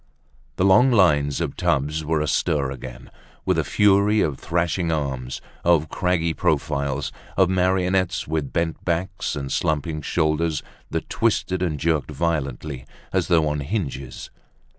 [0.55, 3.11] The long lines of tubs were astir again
[3.45, 9.51] with the fury of thrashing arms, of craggy profiles, of marionettes with bent backs and
[9.51, 14.31] slumping shoulders that twisted and jerked violently as though on hinges.